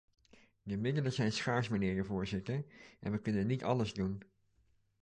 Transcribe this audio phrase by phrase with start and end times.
[0.63, 2.65] De middelen zijn schaars, mijnheer de voorzitter,
[2.99, 4.21] en we kunnen niet alles doen.